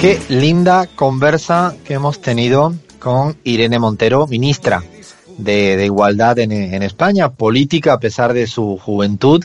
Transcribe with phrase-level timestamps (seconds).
[0.00, 4.82] Qué linda conversa que hemos tenido con Irene Montero, ministra
[5.38, 9.44] de, Igualdad en, en, España, política a pesar de su juventud.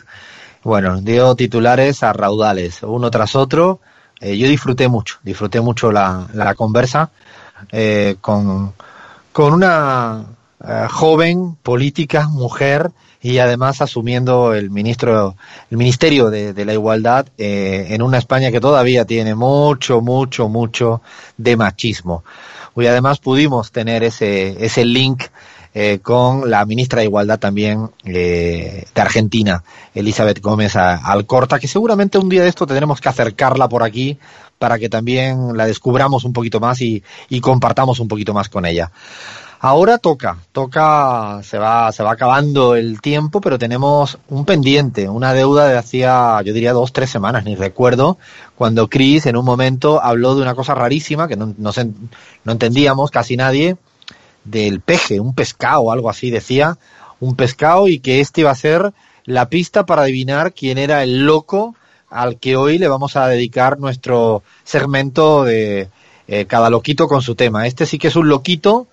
[0.64, 3.80] Bueno, dio titulares a raudales, uno tras otro.
[4.20, 7.12] Eh, yo disfruté mucho, disfruté mucho la, la conversa
[7.72, 8.74] eh, con,
[9.32, 10.26] con una
[10.64, 12.92] eh, joven política, mujer,
[13.24, 15.36] y además asumiendo el ministro,
[15.72, 20.50] el ministerio de, de la igualdad eh, en una España que todavía tiene mucho, mucho,
[20.50, 21.02] mucho
[21.38, 22.26] de machismo.
[22.76, 25.24] Y además pudimos tener ese, ese link
[25.74, 29.64] eh, con la ministra de Igualdad también eh, de Argentina,
[29.96, 34.20] Elizabeth Gómez Alcorta, que seguramente un día de esto tendremos que acercarla por aquí
[34.60, 38.66] para que también la descubramos un poquito más y, y compartamos un poquito más con
[38.66, 38.92] ella.
[39.66, 45.32] Ahora toca, toca, se va, se va acabando el tiempo, pero tenemos un pendiente, una
[45.32, 48.18] deuda de hacía, yo diría dos, tres semanas, ni recuerdo,
[48.58, 51.72] cuando Chris en un momento habló de una cosa rarísima que no, no,
[52.44, 53.78] no entendíamos casi nadie,
[54.44, 56.78] del peje, un pescado algo así, decía,
[57.22, 58.92] un pescado y que este iba a ser
[59.24, 61.74] la pista para adivinar quién era el loco
[62.10, 65.88] al que hoy le vamos a dedicar nuestro segmento de
[66.28, 67.66] eh, cada loquito con su tema.
[67.66, 68.88] Este sí que es un loquito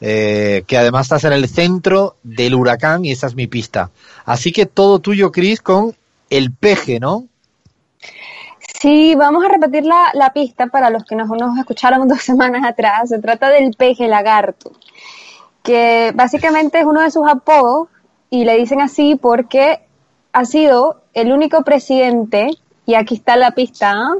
[0.00, 3.90] eh, que además estás en el centro del huracán y esa es mi pista.
[4.24, 5.94] Así que todo tuyo, Cris, con
[6.30, 7.26] el peje, ¿no?
[8.80, 13.10] Sí, vamos a repetir la, pista para los que nos, escucharon dos semanas atrás.
[13.10, 14.72] Se trata del peje lagarto,
[15.62, 17.88] que básicamente es uno de sus apodos
[18.30, 19.80] y le dicen así porque
[20.32, 22.50] ha sido el único presidente,
[22.86, 24.14] y aquí está la pista, ¿ah?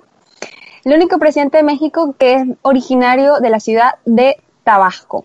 [0.85, 5.25] el único presidente de México que es originario de la ciudad de Tabasco.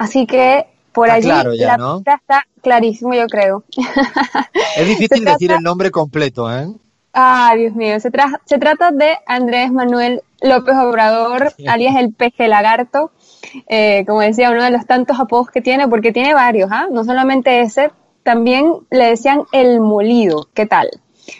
[0.00, 3.64] Así que por allí ya, la pista está clarísimo, yo creo.
[4.78, 6.68] Es difícil decir el nombre completo, ¿eh?
[7.12, 12.48] Ay, Dios mío, se, tra se trata de Andrés Manuel López Obrador, alias el peje
[12.48, 13.10] lagarto,
[13.68, 16.86] eh, como decía, uno de los tantos apodos que tiene, porque tiene varios, ¿ah?
[16.90, 17.90] No solamente ese,
[18.22, 20.88] también le decían el molido, ¿qué tal?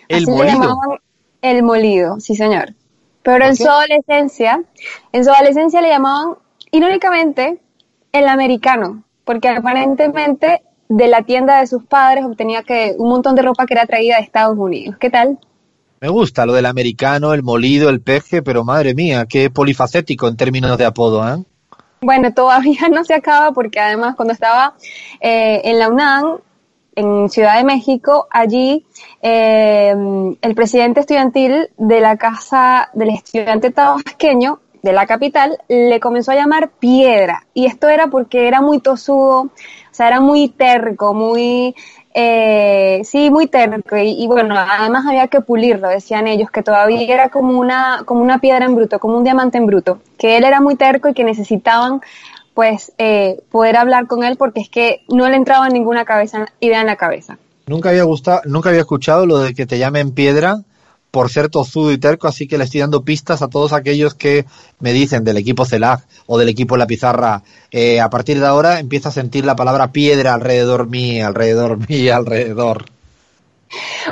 [0.09, 0.53] El Así le molido.
[0.53, 0.99] llamaban
[1.41, 2.75] el molido, sí señor.
[3.23, 4.63] Pero en su adolescencia,
[5.13, 6.35] en su adolescencia le llamaban,
[6.73, 7.59] irónicamente,
[8.13, 13.43] el americano, porque aparentemente de la tienda de sus padres obtenía que un montón de
[13.43, 14.97] ropa que era traída de Estados Unidos.
[14.99, 15.39] ¿Qué tal?
[16.01, 20.37] Me gusta lo del americano, el molido, el peje, pero madre mía, qué polifacético en
[20.37, 21.45] términos de apodo, ¿eh?
[22.01, 24.75] Bueno, todavía no se acaba porque además cuando estaba
[25.21, 26.39] eh, en la UNAM,
[26.97, 28.85] en Ciudad de México, allí
[29.23, 29.95] eh,
[30.41, 36.37] el presidente estudiantil de la Casa del Estudiante Tabasqueño de la capital le comenzó a
[36.37, 37.47] llamar piedra.
[37.55, 39.51] Y esto era porque era muy tosudo, o
[39.91, 41.75] sea, era muy terco, muy,
[42.15, 43.97] eh, sí, muy terco.
[43.97, 48.23] Y, y, bueno, además había que pulirlo, decían ellos, que todavía era como una, como
[48.23, 51.15] una piedra en bruto, como un diamante en bruto, que él era muy terco y
[51.15, 52.01] que necesitaban
[52.55, 56.81] pues eh, poder hablar con él porque es que no le entraba ninguna cabeza, idea
[56.81, 57.39] en la cabeza.
[57.67, 60.65] Nunca había gustado, nunca había escuchado lo de que te llamen piedra
[61.11, 64.45] por ser tozudo y terco, así que le estoy dando pistas a todos aquellos que
[64.79, 68.79] me dicen del equipo CELAG o del equipo La Pizarra, eh, a partir de ahora
[68.79, 72.85] empiezo a sentir la palabra piedra alrededor mí, alrededor mí, alrededor.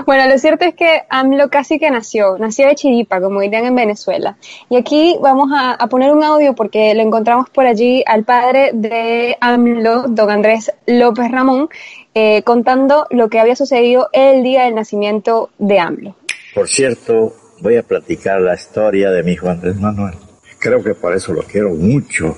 [0.07, 3.75] Bueno, lo cierto es que AMLO casi que nació, nació de chiripa, como dirían en
[3.75, 4.37] Venezuela.
[4.71, 8.71] Y aquí vamos a, a, poner un audio porque lo encontramos por allí al padre
[8.73, 11.69] de AMLO, don Andrés López Ramón,
[12.15, 16.15] eh, contando lo que había sucedido el día del nacimiento de AMLO.
[16.59, 20.15] Por cierto, voy a platicar la historia de mi hijo Andrés Manuel.
[20.59, 22.37] Creo que por eso lo quiero mucho,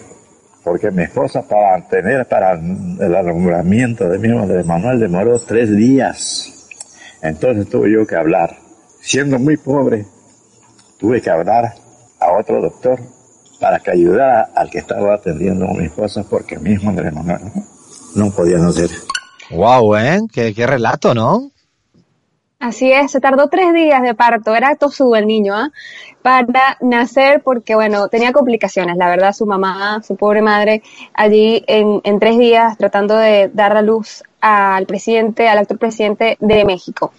[0.62, 5.74] porque mi esposa para tener para el alumbramiento de mi hijo Andrés Manuel demoró tres
[5.74, 6.68] días.
[7.22, 8.58] Entonces tuve yo que hablar.
[9.00, 10.04] Siendo muy pobre,
[10.98, 11.72] tuve que hablar
[12.20, 13.00] a otro doctor
[13.58, 17.40] para que ayudara al que estaba atendiendo a mi esposa porque mi hijo Andrés Manuel
[18.16, 18.90] no podía nacer.
[19.50, 20.20] Wow, ¿eh?
[20.30, 21.52] Qué, qué relato, ¿no?
[22.60, 25.70] Así es, se tardó tres días de parto, era tosudo el niño, ¿eh?
[26.20, 30.82] para nacer porque, bueno, tenía complicaciones, la verdad, su mamá, su pobre madre,
[31.14, 36.36] allí en, en tres días tratando de dar la luz al presidente, al actual presidente
[36.38, 37.14] de México.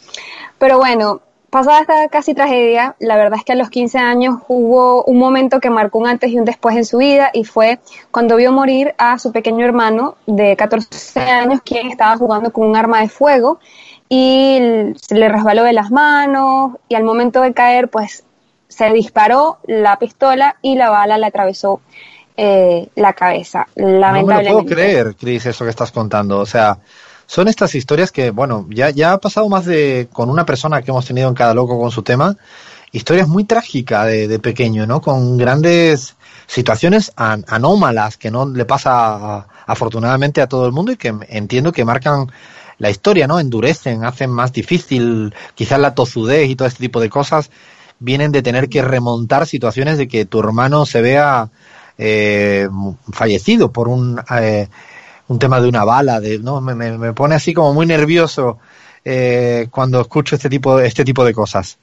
[0.60, 5.04] Pero bueno, pasada esta casi tragedia, la verdad es que a los 15 años hubo
[5.06, 7.80] un momento que marcó un antes y un después en su vida y fue
[8.12, 12.76] cuando vio morir a su pequeño hermano de 14 años, quien estaba jugando con un
[12.76, 13.60] arma de fuego
[14.14, 14.60] y
[15.02, 18.26] se le resbaló de las manos y al momento de caer pues
[18.68, 21.80] se disparó la pistola y la bala le atravesó
[22.36, 23.68] eh, la cabeza.
[23.74, 24.34] Lamentablemente.
[24.34, 26.40] No me lo puedo creer, Cris, eso que estás contando.
[26.40, 26.80] O sea,
[27.26, 30.92] son estas historias que, bueno, ya, ya ha pasado más de, con una persona que
[30.92, 32.36] hemos tenido en cada loco con su tema,
[32.92, 35.00] historias muy trágicas de, de pequeño, ¿no?
[35.00, 36.18] Con grandes
[36.48, 41.86] situaciones anómalas que no le pasa afortunadamente a todo el mundo y que entiendo que
[41.86, 42.30] marcan
[42.82, 43.40] la historia, ¿no?
[43.40, 47.52] Endurecen, hacen más difícil, quizás la tozudez y todo este tipo de cosas
[48.00, 51.50] vienen de tener que remontar situaciones de que tu hermano se vea
[52.00, 52.68] eh,
[53.14, 54.68] fallecido por un, eh,
[55.28, 56.60] un tema de una bala, de, ¿no?
[56.60, 58.58] Me, me, pone así como muy nervioso
[59.06, 61.78] eh, cuando escucho este tipo, este tipo de cosas.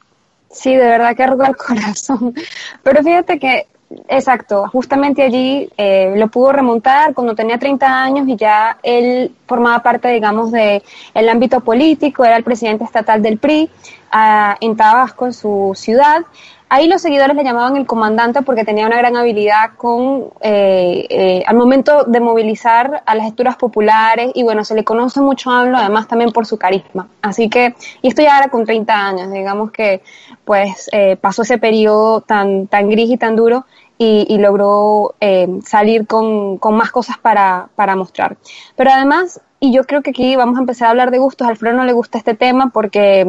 [0.50, 2.34] Sí, de verdad que roto el corazón.
[2.82, 3.68] Pero fíjate que
[4.06, 9.82] Exacto, justamente allí eh, lo pudo remontar cuando tenía 30 años y ya él formaba
[9.82, 10.82] parte, digamos, de
[11.14, 13.70] el ámbito político, era el presidente estatal del PRI
[14.12, 16.26] ah, en Tabasco, en su ciudad.
[16.70, 21.42] Ahí los seguidores le llamaban el comandante porque tenía una gran habilidad con, eh, eh,
[21.46, 25.60] al momento de movilizar a las estructuras populares y bueno, se le conoce mucho a
[25.60, 27.08] AMLO además también por su carisma.
[27.22, 30.02] Así que, y esto ya era con 30 años, digamos que
[30.44, 33.64] pues eh, pasó ese periodo tan, tan gris y tan duro
[33.98, 38.36] y, logró eh, salir con, con, más cosas para, para mostrar.
[38.76, 41.76] Pero además, y yo creo que aquí vamos a empezar a hablar de gustos, Alfredo
[41.76, 43.22] no le gusta este tema porque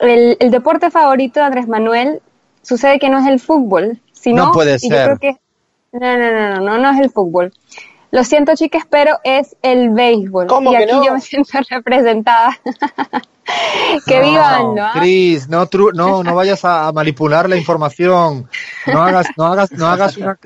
[0.00, 2.22] el, el deporte favorito de Andrés Manuel
[2.62, 4.46] sucede que no es el fútbol, sino...
[4.46, 4.90] No puede ser.
[4.90, 5.40] yo creo que,
[5.92, 7.52] no, no, no, no, no es el fútbol.
[8.10, 10.46] Lo siento, chicas, pero es el béisbol.
[10.46, 11.04] ¿Cómo y que aquí no?
[11.04, 12.58] yo me siento representada.
[14.06, 14.92] que vivan, ¿no?
[14.92, 18.48] Cris, no, no, no vayas a, a manipular la información.
[18.86, 20.38] No hagas, no hagas, no hagas una,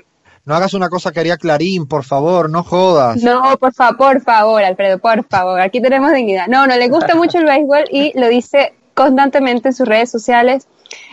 [0.47, 3.21] no hagas una cosa que haría Clarín, por favor, no jodas.
[3.21, 5.61] No, por favor, por favor, Alfredo, por favor.
[5.61, 6.47] Aquí tenemos dignidad.
[6.47, 10.69] No, no le gusta mucho el béisbol y lo dice constantemente en sus redes sociales.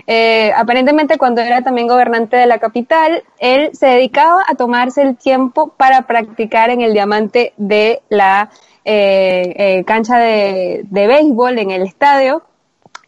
[0.06, 5.16] Eh, aparentemente cuando era también gobernante de la capital, él se dedicaba a tomarse el
[5.16, 8.50] tiempo para practicar en el diamante de la
[8.86, 12.44] eh, eh, cancha de, de béisbol en el estadio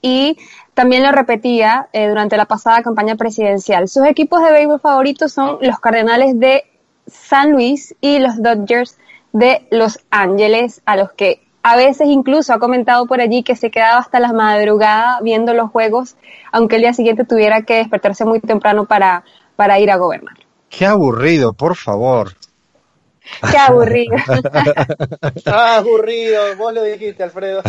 [0.02, 0.38] y
[0.74, 3.88] también lo repetía durante la pasada campaña presidencial.
[3.88, 6.66] Sus equipos de béisbol favoritos son los Cardenales de
[7.08, 8.98] San Luis y los Dodgers
[9.32, 13.72] de Los Ángeles, a los que a veces incluso ha comentado por allí que se
[13.72, 16.16] quedaba hasta la madrugada viendo los juegos,
[16.52, 19.24] aunque el día siguiente tuviera que despertarse muy temprano para,
[19.56, 20.36] para ir a gobernar.
[20.70, 22.34] Qué aburrido, por favor.
[23.50, 24.16] Qué aburrido.
[25.48, 27.64] Ah, aburrido, vos lo dijiste, Alfredo.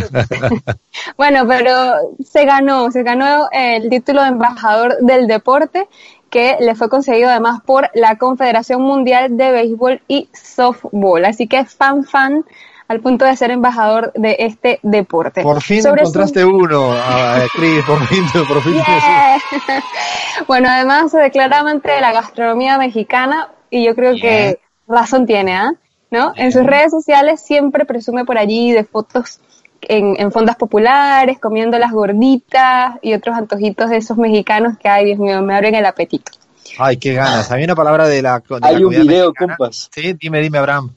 [1.16, 5.88] Bueno, pero se ganó, se ganó el título de embajador del deporte
[6.28, 11.24] que le fue concedido además por la Confederación Mundial de Béisbol y Softball.
[11.24, 12.44] Así que fan fan
[12.88, 15.42] al punto de ser embajador de este deporte.
[15.42, 18.74] Por fin Sobre su- encontraste uno, ah, Cris, por fin, por fin.
[18.74, 19.38] Yeah.
[20.46, 25.54] bueno, además se declara amante de la gastronomía mexicana y yo creo que razón tiene,
[25.56, 25.72] ¿ah?
[26.10, 26.32] ¿No?
[26.36, 29.40] En sus redes sociales siempre presume por allí de fotos
[29.82, 35.04] en, en fondas populares, comiendo las gorditas y otros antojitos de esos mexicanos que, ay,
[35.06, 36.30] Dios mío, me abren el apetito.
[36.78, 37.50] Ay, qué ganas.
[37.50, 39.56] Había una palabra de la, de la Hay un comida video, mexicana.
[39.56, 39.90] compas.
[39.92, 40.92] Sí, dime, dime, Abraham.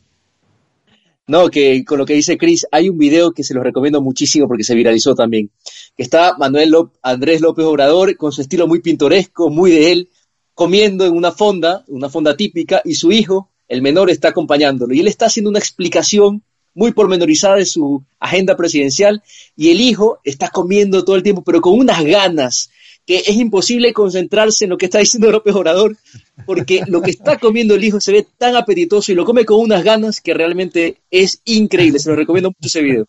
[1.30, 4.48] No, que con lo que dice Chris, hay un video que se los recomiendo muchísimo
[4.48, 5.52] porque se viralizó también.
[5.96, 6.74] Está Manuel
[7.04, 10.10] Andrés López Obrador con su estilo muy pintoresco, muy de él,
[10.56, 14.92] comiendo en una fonda, una fonda típica, y su hijo, el menor, está acompañándolo.
[14.96, 16.42] Y él está haciendo una explicación
[16.74, 19.22] muy pormenorizada de su agenda presidencial,
[19.56, 22.72] y el hijo está comiendo todo el tiempo, pero con unas ganas
[23.09, 25.97] que es imposible concentrarse en lo que está diciendo López Obrador,
[26.45, 29.59] porque lo que está comiendo el hijo se ve tan apetitoso y lo come con
[29.59, 31.97] unas ganas que realmente es increíble.
[31.97, 33.07] Se lo recomiendo mucho ese video.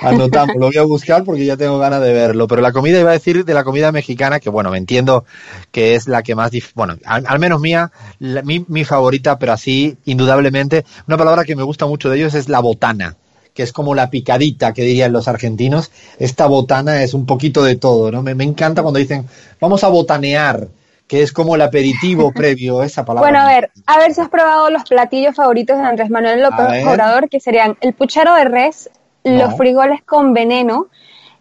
[0.00, 2.48] Anotamos, lo voy a buscar porque ya tengo ganas de verlo.
[2.48, 5.24] Pero la comida, iba a decir de la comida mexicana, que bueno, me entiendo
[5.70, 10.84] que es la que más, bueno, al, menos mía, mi, mi favorita, pero así, indudablemente,
[11.06, 13.16] una palabra que me gusta mucho de ellos es la botana,
[13.54, 15.90] que es como la picadita que dirían los argentinos.
[16.18, 18.22] Esta botana es un poquito de todo, ¿no?
[18.22, 19.26] Me, me encanta cuando dicen,
[19.60, 20.68] vamos a botanear,
[21.06, 23.30] que es como el aperitivo previo, esa palabra.
[23.30, 26.86] Bueno, a ver, a ver si has probado los platillos favoritos de Andrés Manuel López.
[26.86, 28.88] Obrador, que serían el puchero de res,
[29.24, 29.32] No.
[29.46, 30.86] los frijoles con veneno.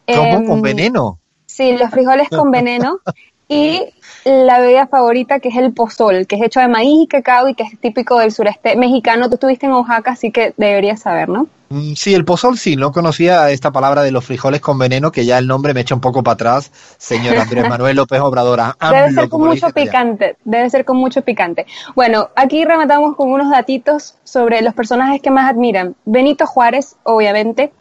[0.08, 0.24] ¿Cómo?
[0.24, 1.20] em, ¿Con veneno?
[1.46, 3.00] Sí, los frijoles con veneno
[3.48, 3.86] y
[4.26, 7.54] la bebida favorita que es el pozol, que es hecho de maíz y cacao y
[7.56, 9.28] que es típico del sureste mexicano.
[9.30, 11.48] Tú estuviste en Oaxaca, así que deberías saber, ¿no?
[11.70, 15.24] Mm, Sí, el pozol sí, no conocía esta palabra de los frijoles con veneno, que
[15.26, 18.60] ya el nombre me echa un poco para atrás, señor Andrés Manuel López Obrador.
[18.60, 21.66] a- Debe AMLO, ser con mucho picante, debe ser con mucho picante.
[21.96, 25.96] Bueno, aquí rematamos con unos datitos sobre los personajes que más admiran.
[26.06, 27.72] Benito Juárez, obviamente,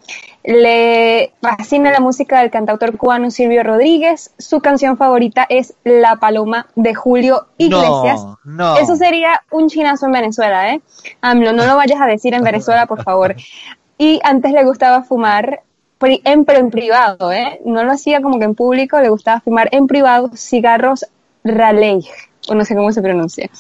[0.45, 4.33] le fascina la música del cantautor cubano Silvio Rodríguez.
[4.39, 8.25] Su canción favorita es La Paloma de Julio Iglesias.
[8.25, 8.77] No, no.
[8.79, 10.81] Eso sería un chinazo en Venezuela, ¿eh?
[11.21, 13.37] AMLO, no lo vayas a decir en Venezuela, por favor.
[13.99, 15.63] y antes le gustaba fumar
[16.01, 17.61] en, pero en privado, ¿eh?
[17.65, 21.07] No lo hacía como que en público, le gustaba fumar en privado cigarros
[21.45, 22.07] Raleigh,
[22.49, 23.51] o no sé cómo se pronuncia.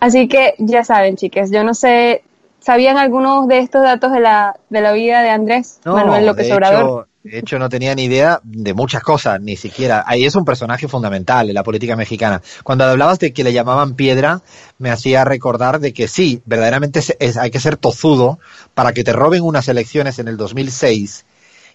[0.00, 2.22] Así que ya saben, chicas, yo no sé,
[2.62, 7.08] ¿sabían algunos de estos datos de la, de la vida de Andrés Manuel López Obrador?
[7.22, 10.02] De hecho, no tenía ni idea de muchas cosas, ni siquiera.
[10.08, 12.42] Ahí es un personaje fundamental en la política mexicana.
[12.64, 14.42] Cuando hablabas de que le llamaban piedra,
[14.78, 18.40] me hacía recordar de que sí, verdaderamente es, hay que ser tozudo
[18.74, 21.24] para que te roben unas elecciones en el 2006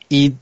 [0.10, 0.34] y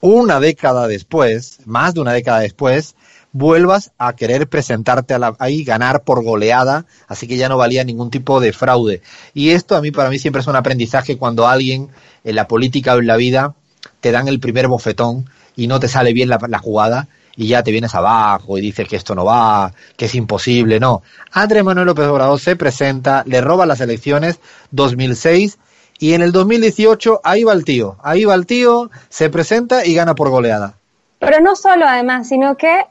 [0.00, 2.96] una década después, más de una década después,
[3.34, 7.84] vuelvas a querer presentarte a la, ahí, ganar por goleada, así que ya no valía
[7.84, 9.02] ningún tipo de fraude.
[9.34, 11.90] Y esto a mí, para mí, siempre es un aprendizaje cuando alguien
[12.22, 13.54] en la política o en la vida
[14.00, 17.72] te dan el primer bofetón y no te sale bien la, jugada y ya te
[17.72, 20.78] vienes abajo y dices que esto no va, que es imposible.
[20.78, 21.02] No.
[21.32, 24.38] Andrés Manuel López Obrador se presenta, le roba las elecciones
[24.70, 25.58] 2006
[25.98, 27.96] y en el 2018 ahí va el tío.
[28.04, 30.74] Ahí va el tío, se presenta y gana por goleada.
[31.18, 32.84] Pero no solo además, sino que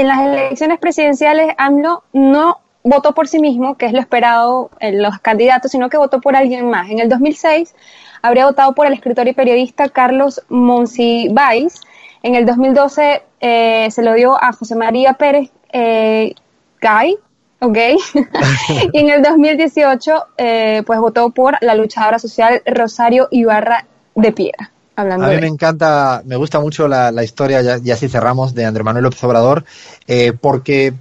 [0.00, 5.02] en las elecciones presidenciales AMLO no votó por sí mismo, que es lo esperado en
[5.02, 6.88] los candidatos, sino que votó por alguien más.
[6.88, 7.74] En el 2006
[8.22, 11.80] habría votado por el escritor y periodista Carlos Monsiváis.
[12.22, 16.34] En el 2012 eh, se lo dio a José María Pérez eh,
[16.80, 17.16] Gay,
[17.60, 17.78] ¿ok?
[18.92, 24.70] y en el 2018 eh, pues votó por la luchadora social Rosario Ibarra de Piedra.
[24.98, 28.64] Hablando a mí me encanta, me gusta mucho la, historia, ya, ya así cerramos, de
[28.64, 29.64] Andrés Manuel López Obrador,
[30.08, 30.92] eh, porque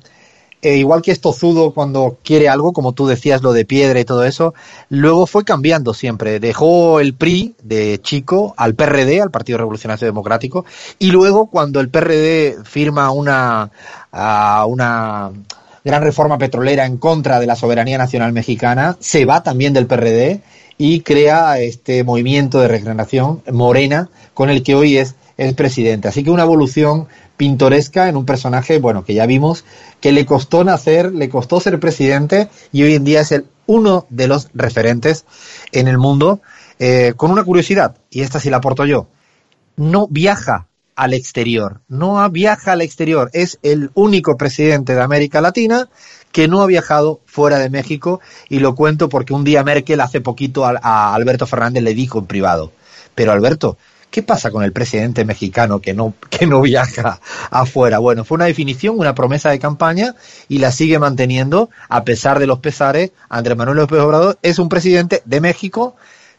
[0.61, 4.05] eh, igual que es tozudo cuando quiere algo, como tú decías, lo de piedra y
[4.05, 4.53] todo eso,
[4.89, 6.39] luego fue cambiando siempre.
[6.39, 10.63] Dejó el PRI de chico al PRD, al Partido Revolucionario Democrático,
[10.99, 13.71] y luego cuando el PRD firma una,
[14.11, 15.31] una
[15.83, 20.43] gran reforma petrolera en contra de la soberanía nacional mexicana, se va también del PRD
[20.77, 26.07] y crea este movimiento de regeneración morena con el que hoy es el presidente.
[26.07, 27.07] Así que una evolución
[27.37, 29.65] pintoresca en un personaje, bueno, que ya vimos
[30.01, 34.05] que le costó nacer, le costó ser presidente y hoy en día es el uno
[34.09, 35.25] de los referentes
[35.71, 36.41] en el mundo.
[36.79, 39.07] Eh, con una curiosidad, y esta sí la aporto yo,
[39.77, 45.89] no viaja al exterior, no viaja al exterior, es el único presidente de América Latina
[46.37, 50.21] que no ha viajado fuera de México y lo cuento porque un día Merkel hace
[50.21, 52.71] poquito a Alberto Fernández le dijo en privado,
[53.15, 53.75] pero Alberto,
[54.11, 57.99] ¿Qué pasa con el presidente mexicano que no, que no viaja afuera?
[57.99, 60.15] Bueno, fue una definición, una promesa de campaña
[60.47, 63.11] y la sigue manteniendo a pesar de los pesares.
[63.29, 65.95] Andrés Manuel López Obrador es un presidente de México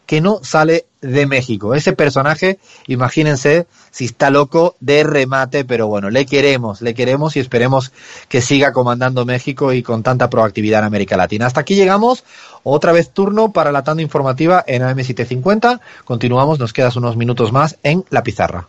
[0.09, 1.75] que no sale de México.
[1.75, 7.39] Ese personaje, imagínense si está loco de remate, pero bueno, le queremos, le queremos y
[7.39, 7.91] esperemos
[8.27, 11.45] que siga comandando México y con tanta proactividad en América Latina.
[11.45, 12.23] Hasta aquí llegamos.
[12.63, 15.79] Otra vez turno para la tanda informativa en AM750.
[16.05, 18.67] Continuamos, nos quedas unos minutos más en la pizarra.